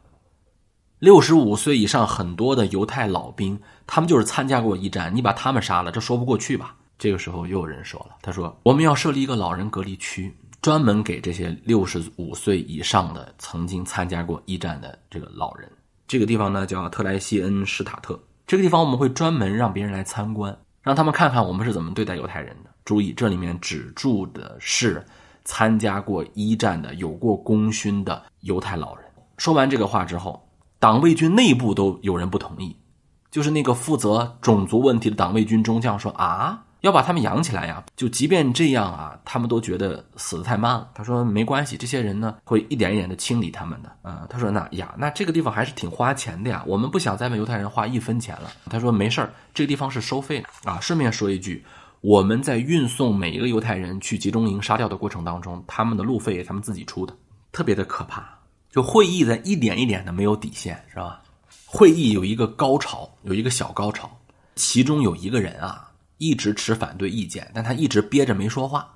[0.99, 3.57] 六十五岁以上很多的犹太老兵，
[3.87, 6.75] 他们就是参加过一战，你把他们杀了，这说不过去吧？
[6.97, 15.71] 这个时候又有人说了，他说：“我们要设立一个老人隔离区，专门给这些六十五岁以上的曾经参加过一战的这个老人。
[16.05, 22.69] 这个地方呢叫特莱西恩施塔特，这个地方我们会专门让别人来参观，让他们看看我们是怎么对待犹太人的。
[22.83, 25.01] 注意，这里面只住的是
[25.45, 29.05] 参加过一战的、有过功勋的犹太老人。”
[29.39, 30.45] 说完这个话之后。
[30.79, 32.77] 党卫军内部都有人不同意，
[33.29, 37.83] 就是那个负责种族问题的党卫军中将说：“啊，要把他们养起来呀！
[37.97, 51.65] 就即便这样啊，他们都觉得死的太慢了。”他说：“没关系，这些人呢会一点一点的清理他们的。”啊，他说：“那呀，那这个地方还是挺花钱的呀，我们不想再为犹太人花一分钱了。”他说：“没事儿，这个地方是收费的啊。”顺便说一句，
[51.99, 57.13] 我们在运送每一个犹太人去集中营杀掉的过程当中，他们的路费他们自己出的，
[57.51, 58.38] 特别的可怕。
[58.71, 61.21] 就会议在一点一点的没有底线，是吧？
[61.65, 64.09] 会议有一个高潮，有一个小高潮，
[64.55, 68.87] 其中有一个人啊，一直持反对意见，但他一直憋着没说话。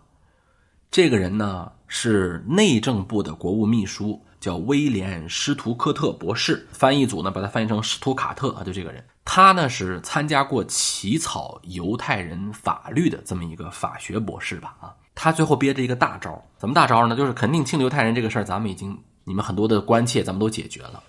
[0.91, 6.67] 这个人呢是内政部的国务秘书，叫威廉·施图科特博士。
[6.71, 14.75] 翻译组呢把他翻译成施图卡特啊，就这个人，他呢是参加过起草犹太人法律的这么一个法学博士吧？
[14.79, 17.15] 啊，他最后憋着一个大招，怎么大招呢？
[17.15, 18.95] 就是肯定清犹太人这个事儿，咱们已经。
[19.23, 21.01] 你们很多的关切，咱们都解决了，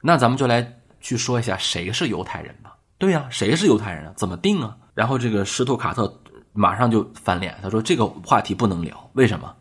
[0.00, 2.76] 那咱们就来去说一下谁是犹太人吧。
[2.98, 4.12] 对呀，谁是犹太人啊？
[4.16, 4.76] 怎么定啊？
[4.94, 6.20] 然后这个施图卡特
[6.52, 9.54] 马上就翻脸，他说这个话题不能聊，为什么？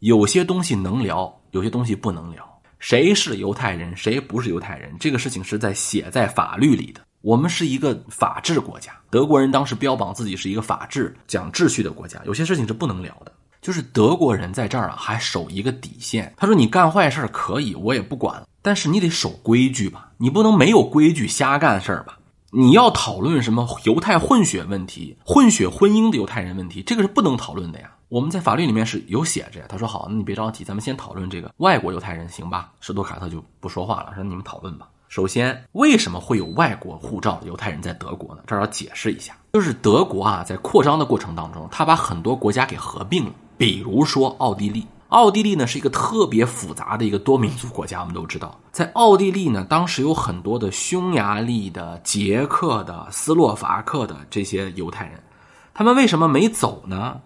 [0.00, 2.44] 有些东西能聊，有些东西不能聊。
[2.78, 7.00] 谁是犹太人，谁不是犹太人，这个事情是在写在法律里的。
[7.22, 13.32] 我们是一个法治国家，德国人当时标榜自己是一个法治、讲秩序的国家，有些事情是不能聊的。
[13.66, 16.32] 就是德国人在这儿啊，还守一个底线。
[16.36, 20.12] 他说：“你干坏事可以，我也不管，但是你得守规矩吧？
[20.18, 22.16] 你不能没有规矩瞎干事儿吧？
[22.52, 27.90] 你要讨论什么犹太混血问题、混血婚姻的犹太人问题，这个是不能讨论的呀。
[28.08, 38.42] 我们在法律里面是有写着呀。”他说：“好，那你别着急，咱们先讨论这个外国犹太人，行吧？”史多卡特就不说话了，说：“你们讨论吧。”首先，为什么会有外国护照的犹太人在德国呢？
[38.46, 43.32] 这儿要解释一下，就是德国啊，在扩张的过程当中，他把很多国家给合并了。
[43.56, 48.00] 比如说奥地利，奥地利呢是一个特别复杂的一个多民族国家。
[48.00, 55.22] 我们都知道，在奥地利呢，当时有很多的匈牙利的、捷克的、斯洛伐克的这些犹太人，
[55.72, 57.20] 他们为什么没走呢？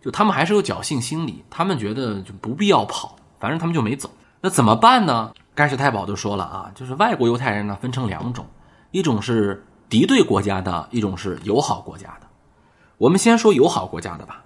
[0.00, 4.10] 就他们还是有侥幸心理，他们觉得就不必要跑，反正他们就没走。
[4.40, 5.32] 那怎么办呢？
[5.54, 8.44] 盖世太保就说了啊，就是外国犹太人呢分成两种，
[8.90, 12.26] 一种是敌对国家的，一种是友好国家的。
[12.98, 14.42] 我们先说友好国家的吧。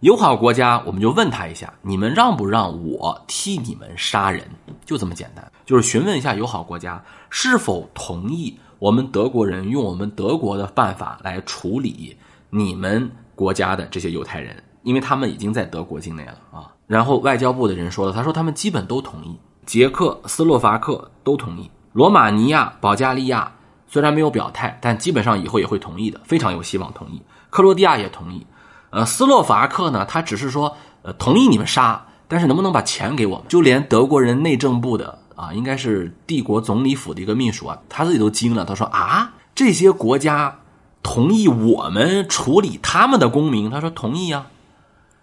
[0.00, 4.48] 友好国家，我们就问他一下：你们让不让我替你们杀人？
[4.84, 12.16] 就这么简单，就是询问一下友好国家是否同意我们德国人用我们德国的办法来处理
[12.48, 16.72] 你们国家的这些犹太人，因为他们已经在德国境内了啊。
[16.86, 23.52] 然后外交部的人说了，他说他们基本都同意，捷克斯洛伐克都同意，罗马尼亚、保加利亚
[23.88, 27.20] 虽然没有表态，但基本上以后也会同意的，非常有希望同意。
[27.50, 28.46] 克罗地亚也同意。
[28.90, 33.44] 呃，斯洛伐克呢，他只是说，呃，同意你们杀，但是能不能把钱给我们？
[33.48, 38.64] 就连德国人内政部的啊，应该是帝国总理府的一个秘书啊，他自己都惊了。
[38.64, 40.60] 他说啊，这些国家
[41.02, 43.70] 同意我们处理他们的公民？
[43.70, 44.46] 他说同意啊。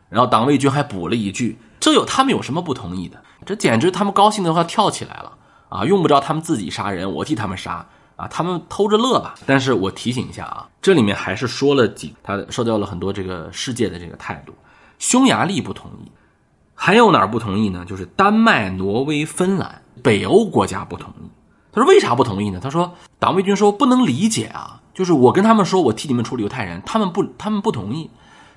[0.09, 3.21] 然后党卫军还补了一句：这有他们有什么不同意的？
[3.45, 5.33] 这简直他们高兴的话跳起来了
[5.69, 5.83] 啊！
[5.85, 7.85] 用不着他们自己杀人，我替他们杀。
[8.15, 9.35] 啊，他们偷着乐吧。
[9.45, 14.53] 但是我提醒一下啊，这里面还是说了几，他受到了很多这个世界的这个态度。
[14.99, 16.11] 匈牙利不同意，
[16.73, 17.85] 还有哪儿不同意呢？
[17.85, 21.29] 就是丹麦、挪威、芬兰，北欧国家不同意。
[21.71, 22.59] 他说为啥不同意呢？
[22.63, 28.09] 他说党卫军说不能理解啊，就是我跟他们说我替你们处理犹太人，他们不，他们不同意。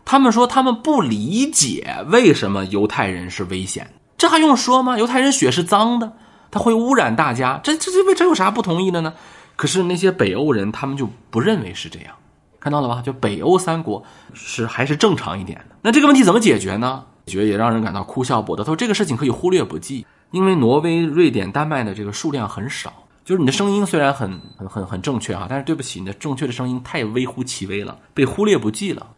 [0.04, 4.96] 他们说他们不理解为什么犹太人是危险，这还用说吗？
[4.96, 6.12] 犹太人血是脏的，
[6.50, 9.12] 他会污染大家，这这这为这有啥不同意的呢？
[9.58, 12.14] 可是那些北欧人，他们就不认为是这样，
[12.60, 13.02] 看到了吧？
[13.02, 14.00] 就北欧三国
[14.32, 15.74] 是还是正常一点的。
[15.82, 17.04] 那这个问题怎么解决呢？
[17.26, 18.62] 解决也让人感到哭笑不得。
[18.62, 22.92] 他说这个事情可以忽略不计，因为挪威、瑞典、丹麦的这个数量很少，
[23.24, 29.08] 就是你的声音虽然很很很很正确哈，但是对不起，你的正确的声音太微乎其微了，被忽略不计了。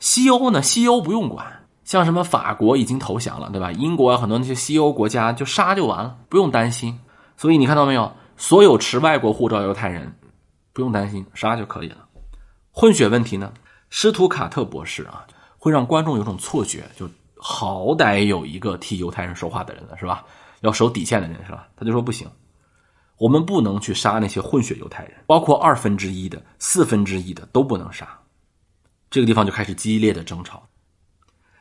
[0.00, 1.46] 西欧呢，西欧不用管，
[1.82, 3.72] 像什么法国已经投降了，对吧？
[3.72, 7.00] 英国啊很多那些西欧国家就杀就完了，不用担心。
[7.38, 8.12] 所以你看到没有？
[8.38, 10.10] 所有持外国护照犹太人
[10.72, 12.08] 不用担心，杀就可以了。
[12.70, 13.52] 混血问题呢？
[13.90, 15.26] 施图卡特博士啊，
[15.58, 20.24] 会让观众有种错觉，就好歹有一个替犹太人说话的人了，是吧？
[20.60, 21.68] 要守底线的人是吧？
[21.76, 22.30] 他就说不行，
[23.16, 28.06] 我们不能去杀那些混血犹太人，包括二分之一的、四分之一的都不能杀。
[29.10, 30.62] 这个地方就开始激烈的争吵。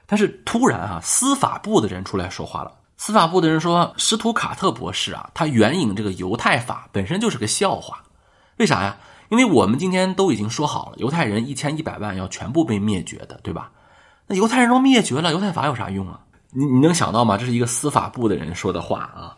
[0.06, 2.72] 但是突然啊，司法部的人出来说话了。
[2.98, 8.04] 司法部的人说，施图卡特博士啊，他援引这个犹太法本身就是个笑话。
[8.58, 8.98] 为啥呀？
[9.30, 13.72] 因为我们今天都已经说好了，犹太人一千一百万要全部被灭绝的，对吧？
[14.26, 16.20] 那犹太人都灭绝了，犹太法有啥用啊？
[16.52, 17.38] 你你能想到吗？
[17.38, 19.38] 这是一个司法部的人说的话啊！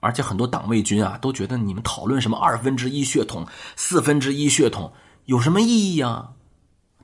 [0.00, 3.44] 而且很多党卫军啊都觉得你们讨论什么二分之一血统、
[3.74, 4.92] 四分之一血统
[5.24, 6.30] 有什么意义啊？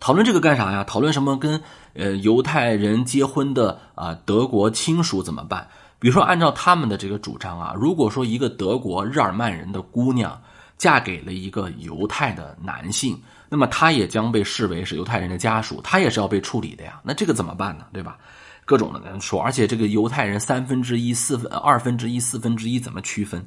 [0.02, 0.82] 讨论这个干啥呀？
[0.82, 1.62] 讨论什么跟
[1.94, 5.64] 呃犹太人结婚的啊德国亲属怎么办？
[6.00, 10.42] 比如说按照他们的这个主张啊，如果说一个德国日耳曼人的姑娘
[10.76, 13.16] 嫁给了一个犹太的男性，
[13.48, 17.00] 那么他也将被视为是犹太人的家属，他也是要被处理的呀。
[17.04, 17.86] 那这个怎么办呢？
[17.92, 18.18] 对吧？
[18.64, 23.46] 各种的人说，而且这个犹太人三分之一、四分二分之一、四分之一怎么区分？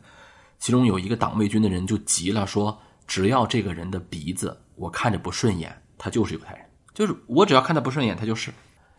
[0.57, 5.75] 其中有一个党卫军的人就急了，说只要这个人的鼻子我看着不顺眼。
[5.97, 8.51] 他就是犹太人，就是我只要看他不顺眼，他就是，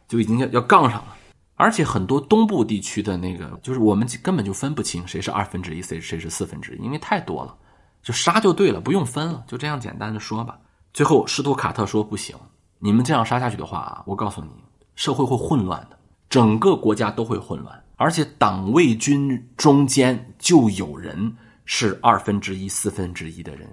[0.08, 1.16] 就已经要要杠上了。
[1.54, 7.56] 而且很多东部地区的那个，就是我们根本就分不清谁是二分之一，谁谁是四分之一，因为太多了，
[8.02, 10.58] 就杀就对了，不用分了，就这样简单的说吧。
[10.92, 12.36] 最后，施图卡特说不行，
[12.78, 14.50] 你们这样杀下去的话啊，我告诉你，
[14.96, 17.82] 社会会混乱的，整个国家都会混乱。
[17.96, 23.66] 而且党卫军中间就有人是二分之一、四分之一的人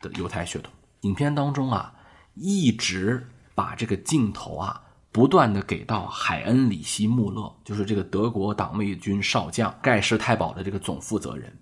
[0.00, 0.72] 的犹太血统。
[1.02, 1.92] 影片当中啊。
[2.38, 11.52] 一直把这个镜头啊，不断的给到海恩里希穆勒，就是这个德国党卫军少将盖世太保的这个总负责人。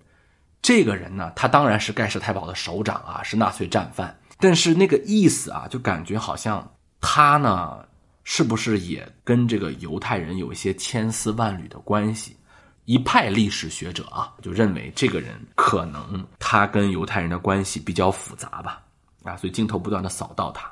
[0.62, 4.16] 这个人呢，他当然是盖世太保的首长啊，是纳粹战犯。
[4.38, 6.68] 但是那个意思啊，就感觉好像
[7.00, 7.78] 他呢，
[8.24, 12.36] 是不是也跟这个犹太人有一些千丝万缕的关系？
[12.84, 18.82] 一派历史学者啊，就认为这个人可能他跟犹太人的关系比较复杂吧。
[19.26, 20.70] 啊，所以镜头不断的扫到他，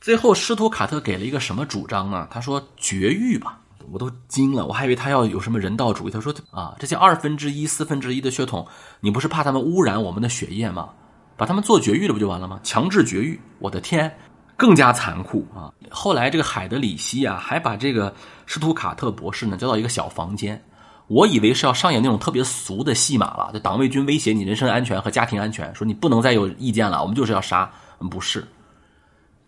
[0.00, 2.28] 最后施图卡特给了一个什么主张呢？
[2.30, 3.58] 他说绝育吧，
[3.90, 6.10] 我都惊了，我还以为他要有什么人道主义。
[6.10, 8.66] 他说啊，这些二分之一、四分之一的血统，
[9.00, 10.90] 你不是怕他们污染我们的血液吗？
[11.36, 12.60] 把他们做绝育了不就完了吗？
[12.62, 14.14] 强制绝育，我的天，
[14.56, 15.72] 更加残酷啊！
[15.90, 18.14] 后来这个海德里希啊，还把这个
[18.46, 20.62] 施图卡特博士呢叫到一个小房间。
[21.06, 27.70] 我以为是要上演那种特别俗的戏码了，就党卫军威胁你人身安全和家庭安全，说你不能再有意见了，我们就是要杀。
[28.08, 28.46] 不是，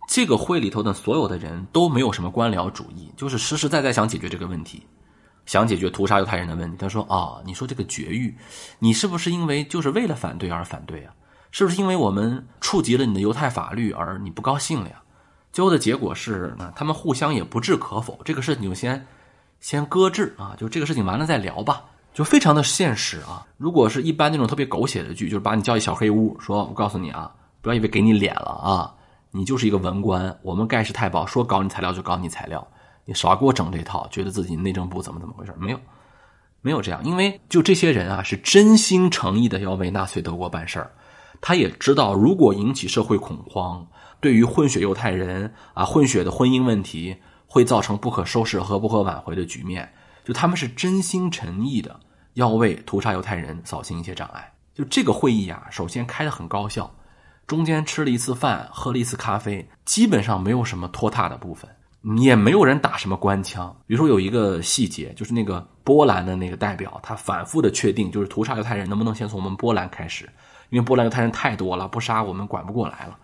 [0.08, 4.86] 这个会里头的所有的人都没有什么官僚主义，就是实实在在想解决这个问题，
[5.46, 6.76] 想解决屠杀犹太人的问题。
[6.78, 8.34] 他说：“啊，你说这个绝育，
[8.78, 11.12] 你是不是因为就是为了反对而反对啊？
[11.50, 15.02] 是不是因为我们触及了你的犹太法律而你不高兴了呀？”
[15.52, 19.06] 最后的结果是，他们互相也不置可否，这个事情就先
[19.58, 23.46] 先搁置啊，就这个事情完了再聊吧，就非常的现实啊。
[23.56, 27.32] 如果是一般那种特别狗血的剧，就是把你叫一小黑屋，说我告诉你啊。
[27.66, 28.94] 不要以为给你脸了啊！
[29.32, 32.64] 你就是一个文官，我们盖世太保说搞你材料就搞你材料，
[33.04, 35.52] 你少给我整这套，觉得自己内政部怎么怎么回事？
[35.58, 35.80] 没有，
[36.60, 40.92] 没有这样，因为就这些人啊，是真心诚意的要为纳粹德国办事儿。
[41.40, 43.84] 他也知道，如果引起社会恐慌，
[44.20, 47.16] 对于混血犹太人啊，混血的婚姻问题
[47.48, 49.92] 会造成不可收拾和不可挽回的局面。
[50.24, 51.98] 就他们是真心诚意的
[52.34, 54.52] 要为屠杀犹太人扫清一些障碍。
[54.72, 56.88] 就这个会议啊，首先开得很高效。
[57.46, 61.70] 中间吃了一次饭，喝了一次咖啡，基本上没有什么拖沓的部分，
[62.18, 63.74] 也没有人打什么官腔。
[63.86, 70.28] 比如说有一个细节，就是那个波兰的那个代表，他反复的确定，就是屠杀犹太人能不能先从我们波兰开始，
[70.70, 73.16] 因为波兰犹太人太多了，不杀我们管不过来了。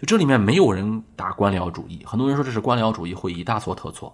[0.00, 4.12] 就这里面没有人打官僚主义，很多人说这是官僚主义会议，大错特错。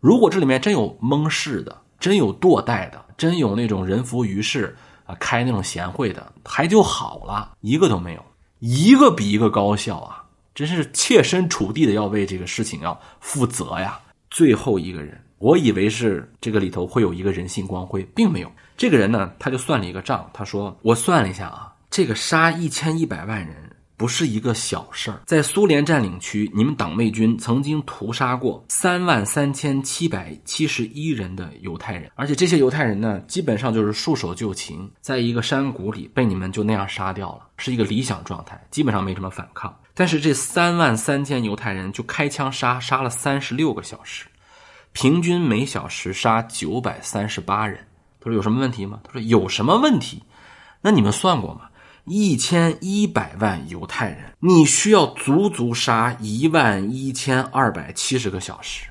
[0.00, 8.24] 如果这里面真有蒙事的，真有堕代的，真有那种人浮于事啊，开那种贤会的，还就好了，一个都没有。
[8.60, 10.24] 一个比一个高效啊！
[10.54, 13.98] 真是切身处地的要为这个事情要负责呀。
[14.30, 18.52] 最后一个人，我以为是这个里头会有一个人性光辉，并没有。
[18.76, 23.69] 这个人呢，他就算了一个账，他说：“我算了一下啊，这个杀一千一百万人，
[24.00, 25.20] 不是一个小事儿。
[25.26, 39.78] 在苏联占领区，你们党卫军曾经屠杀过三万三千七百七十一人的犹太人，而且这些犹太人呢，基本上就是束手就擒，在一个山谷里被你们就那样杀掉了，是一个理想状态，基本上没什么反抗。
[39.92, 44.24] 但是这三万三千犹太人就开枪杀，杀了三十六个小时，
[44.92, 47.78] 平均每小时杀九百三十八人。
[48.18, 49.00] 他说有什么问题吗？
[49.04, 50.22] 他说有什么问题？
[50.80, 51.68] 那你们算过吗？
[52.10, 58.88] 一千一百万犹太人，你需要足足杀一万一千二百七十个小时，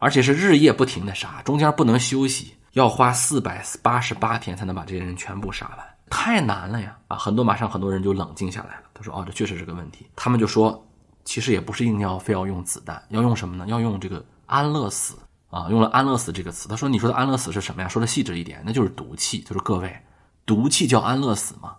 [0.00, 6.96] 而且是日夜不停的杀，中间不能休息，要花四百八十八天才能把这些人全部杀完，太难了呀！
[7.06, 8.82] 啊，很多马上很多人就冷静下来了。
[8.92, 10.84] 他说：“哦，这确实是个问题。”他们就说
[11.24, 13.64] ：“其实也不是一定要非要用子弹，要用什么呢？
[13.68, 15.14] 要用这个安乐死
[15.50, 15.68] 啊！
[15.70, 16.68] 用了安乐死这个词。
[16.68, 17.86] 他说：‘你说的安乐死是什么呀？
[17.86, 19.96] 说的细致一点，那就是毒气。’就是各位，
[20.44, 21.76] 毒气叫安乐死吗？”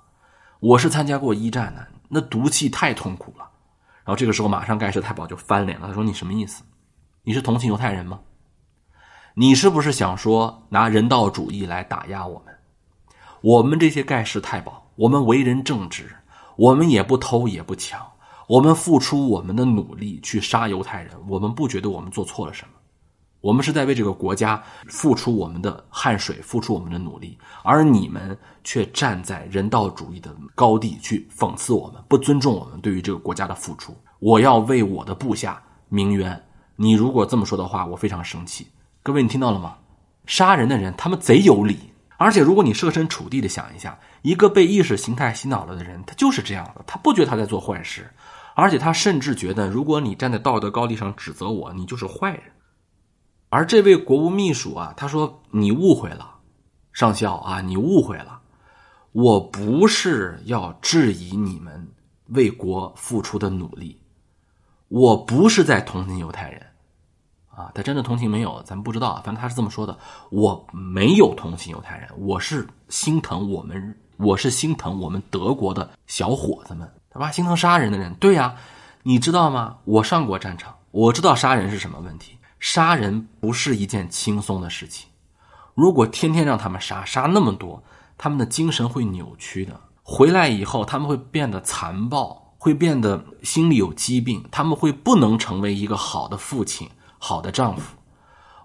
[0.59, 3.47] 我是参加过一战的，那毒气太痛苦了。
[4.03, 6.63] 然后这个时候，马上盖世太保就翻脸了，他说：“你什么意思？
[7.23, 8.19] 你是同情犹太人吗？
[9.35, 12.55] 你是不是想说拿人道主义来打压我们？
[13.41, 16.09] 我们这些盖世太保，我们为人正直，
[16.55, 18.01] 我们也不偷也不抢，
[18.47, 22.73] 我们付出我们的努力去杀犹太人，我们不觉得我们做错了什么。”
[23.41, 33.95] 我们是在为这个国家付出我们的汗水，付出我们的努力，而你们却站在人道主义的高地去讽刺我们，不尊重我们对于这个国家的付出。
[34.19, 36.43] 我要为我的部下鸣冤。
[36.75, 38.67] 你如果这么说的话，我非常生气。
[39.03, 39.77] 各位，你听到了吗？
[40.25, 41.77] 杀人的人，他们贼有理。
[42.17, 48.11] 而且，如果你设身处地的想一下，一个被意识形态洗脑了的人，他就是这样的，他不觉得他在做坏事，
[48.55, 52.41] 而且他甚至觉得，如果你站在道德高地上指责我，你就是坏人。
[53.49, 56.35] 而这位国务秘书啊，他说：“你误会了，
[56.91, 58.41] 上校啊，你误会了。
[59.13, 61.87] 我不是要质疑你们
[62.27, 63.99] 为国付出的努力，
[64.89, 66.61] 我不是在同情犹太人，
[67.49, 68.61] 啊，他真的同情没有？
[68.63, 69.97] 咱不知道，反正他是这么说的。
[70.29, 77.31] 我没有同情犹太人，我是心疼我们，我是心疼我们德国的小伙子们，对吧？
[77.31, 78.13] 心疼杀人的人。
[78.15, 78.55] 对呀，
[79.03, 79.77] 你知道吗？
[79.85, 85.07] 我上过战场，我知道杀人是什么问题。”杀人不是一件轻松的事情，
[85.75, 87.83] 如果天天让他们杀，杀那么多，
[88.17, 89.79] 他们的精神会扭曲的。
[90.01, 96.89] 回来以后，他们会变得残暴，会变得心里有疾病，他们会不能成为一个好的父亲、
[97.19, 97.95] 好的丈夫。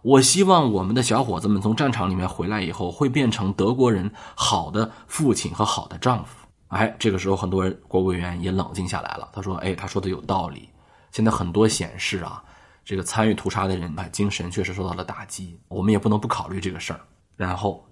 [0.02, 6.46] 我希望我们的小伙子们从战场里面回来以后，会变成德国人好的父亲和好的丈夫。
[6.68, 9.28] 哎，这个时候很多国务委员也冷静下来了。
[9.32, 10.68] 他说：“哎，他说的有道理。
[11.10, 12.42] 现在很多显示啊。”
[12.84, 15.58] 这个参与屠杀的人啊，精神确实受到了打击。
[15.68, 17.00] 我们也不能不考虑这个事儿。
[17.36, 17.86] 然后，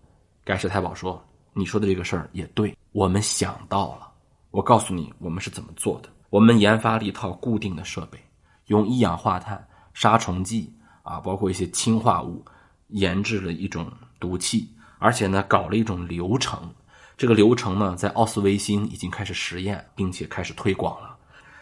[0.45, 1.23] 盖世太保说
[1.55, 4.11] ：“你说的这个事儿也对，我们想到了。
[4.51, 6.09] 我告诉你，我们是怎么做的。
[6.29, 8.19] 我们研发了一套固定的设备，
[8.67, 9.65] 用一氧化碳、
[9.95, 10.73] 杀虫剂
[11.03, 12.45] 啊，包括一些氰化物，
[12.89, 14.69] 研制了一种毒气，
[14.99, 16.69] 而且呢，搞了一种流程。
[17.17, 21.17] 这个流程呢，在奥斯维辛已经开始实验，并且开始推广了。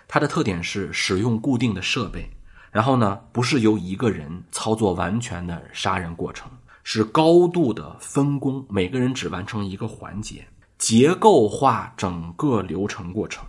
[0.06, 2.28] 它的特点是使用固定的设备。”
[2.70, 6.50] 然后呢，不是由一个人操作完全的杀人过程，
[6.82, 10.46] 是高度的分工，每个人只完成一个环节，
[10.76, 13.44] 结构化整个流程过程，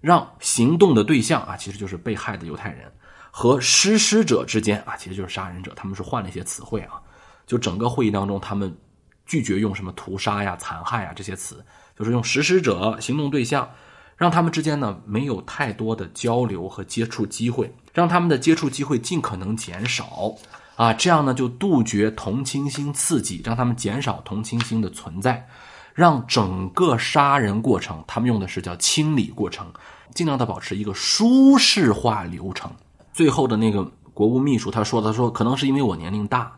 [0.00, 2.92] 让行动的对象啊，其实就是被害的犹太人
[3.30, 7.00] 和实施者之间啊，其实就是杀人者，他们是换了一些词汇啊，
[7.46, 8.76] 就整个会议当中，他们
[9.24, 11.64] 拒绝用什么屠杀呀、残害呀这些词，
[11.96, 13.70] 就是用实施者、行动对象。
[14.16, 20.32] 让他们之间呢没有太多的交流和接触机会，让他们的接触机会尽可能减少，
[20.76, 25.46] 啊，这样呢就杜绝同情心刺激，让他们减少同情心的存在，
[25.92, 29.66] 让整个杀人过程，他们用的是叫清理过程，
[30.14, 32.70] 尽量的保持一个舒适化流程。
[33.12, 36.52] 最后的那个国务秘书他说：“他说可能是因为我年龄大，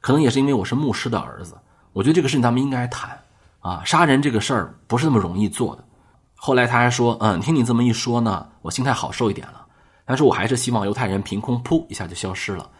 [0.00, 1.54] 可能也是因为我是牧师的儿子，
[1.92, 3.18] 我觉得这个事情咱们应该谈，
[3.60, 5.84] 啊，杀人这个事儿不是那么容易做的。”
[6.40, 9.66] 后来他还说：“嗯，听你这么一说呢，我心态好受一点了。
[10.04, 12.70] 但是我还是希望犹太人凭空噗一下就消失了。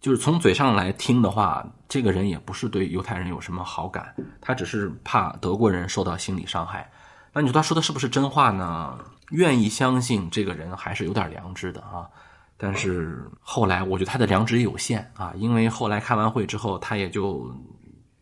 [0.00, 6.90] 就是从嘴上来听的话，这个人也不是对犹太人有什么好感，他只是怕德国人受到心理伤害。
[7.32, 8.98] 那你说他说的是不是真话呢？
[9.30, 12.08] 愿意相信这个人还是有点良知的啊。
[12.56, 17.48] 但是后来我觉得他的良知有限啊，因为后来开完会之后，他也就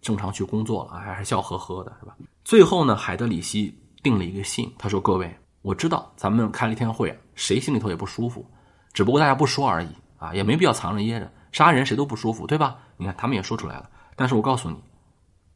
[0.02, 2.14] 正常去工作了，还是笑呵呵的，是吧？
[2.44, 8.44] 最后呢，海德里希。”定了一个信，他说：“各位，我知道咱们开了一天会，谁心里头也不舒服，
[8.92, 9.88] 只不过大家不说而已
[10.18, 11.30] 啊，也没必要藏着掖着。
[11.50, 12.76] 杀人谁都不舒服，对吧？
[12.96, 13.90] 你看他们也说出来了。
[14.16, 14.76] 但是我告诉你，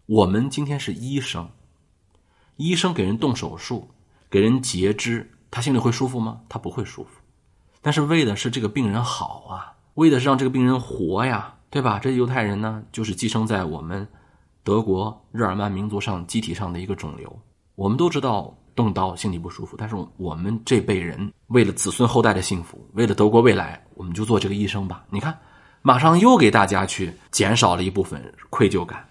[0.06, 1.48] 我们今天是医生，
[2.56, 3.88] 医生给人动手术，
[4.30, 6.40] 给人截肢，他心里会舒服吗？
[6.48, 7.10] 他不会舒服。
[7.80, 11.98] 但是为的是这个病人好啊，为的是让这个病人活呀，对吧？
[11.98, 14.08] 这犹太人呢，就是寄生在我们
[14.62, 17.38] 德国日耳曼民族上机体上的一个肿瘤。
[17.74, 25.04] 我们都知道动刀心里不舒服，但是我们这辈人为了子孙后代的幸福，为了德国未来，我们就做这个医生吧。
[25.10, 25.38] 你看，
[25.80, 29.04] 马上又给大家去减少了一部分愧疚感。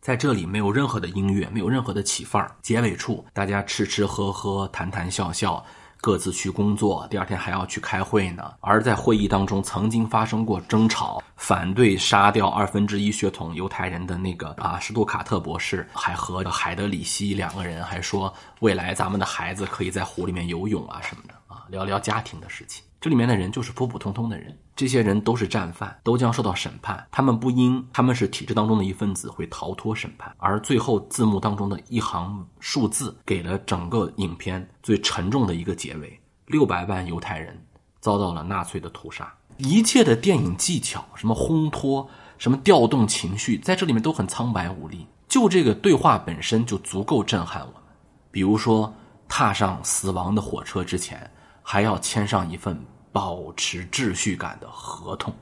[0.00, 2.56] 在这里没有任何的音乐，没有任何的起范儿。
[2.62, 5.62] 结尾处，大家吃吃喝喝，谈谈笑笑，
[6.00, 7.06] 各自去工作。
[7.10, 8.52] 第二天还要去开会呢。
[8.60, 22.82] 而在会议当中，曾经发生过争吵，反对杀掉二分之一血统犹太人的那个啊，史杜卡特博士，还和海德里希两个人还说，未来咱们的孩子可以在湖里面游泳啊什么的啊，聊聊家庭的事情。
[23.00, 27.04] 这里面的人就是普普通通的人，这些人都是战犯，都将受到审判。
[27.10, 36.16] 他们不因他们是体制当中的一份子会逃脱审判，而最后字幕当中的一行数字给了整个影片最沉重的一个结尾：
[36.46, 37.60] 六百万犹太人
[37.98, 39.28] 遭到了纳粹的屠杀。
[39.56, 42.08] 一切的电影技巧，什么烘托，
[42.38, 45.04] 什么调动情绪，在这里面都很苍白无力。
[45.26, 47.82] 就这个对话本身就足够震撼我们。
[48.30, 48.94] 比如说，
[49.26, 51.28] 踏上死亡的火车之前。
[51.70, 55.34] 还要签上一份保持秩序感的合同。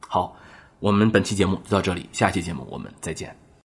[0.00, 0.36] 好，
[0.78, 3.36] 我们本期节目就到这里，下期节目我们再见。